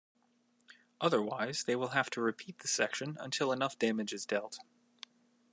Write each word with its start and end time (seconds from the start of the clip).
Otherwise, 0.99 1.65
they 1.65 1.75
will 1.75 1.89
have 1.89 2.09
to 2.09 2.21
repeat 2.21 2.57
the 2.57 2.67
section 2.67 3.17
until 3.19 3.51
enough 3.51 3.77
damage 3.77 4.13
is 4.13 4.25
dealt. 4.25 4.57